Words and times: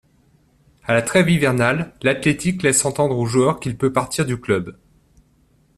À 0.83 0.93
la 0.95 1.03
trêve 1.03 1.29
hivernale, 1.29 1.93
l'Athletic 2.01 2.63
laisse 2.63 2.83
entendre 2.85 3.19
au 3.19 3.27
joueur 3.27 3.59
qu'il 3.59 3.77
peut 3.77 3.93
partir 3.93 4.25
du 4.25 4.35
club. 4.41 4.75